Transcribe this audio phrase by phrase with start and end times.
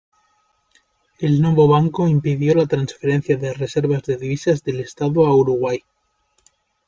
[1.19, 5.83] El Novo Banco impidió la transferencia de reservas de divisas del estado a Uruguay.